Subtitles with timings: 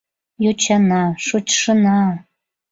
[0.43, 1.99] Йочана, шочшына